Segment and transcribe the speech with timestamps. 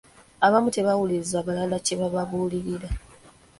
[0.45, 2.89] Abamu tebawuliriza balala kyebabuulira.